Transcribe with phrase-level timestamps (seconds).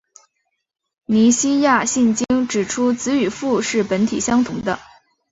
[1.05, 4.79] 尼西亚信经指出子与父是本体相同的。